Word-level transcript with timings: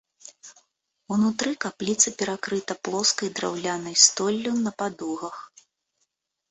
Унутры 1.15 1.51
капліца 1.67 2.13
перакрыта 2.21 2.73
плоскай 2.89 3.29
драўлянай 3.39 3.95
столлю 4.07 4.59
на 4.67 4.71
падугах. 4.83 5.35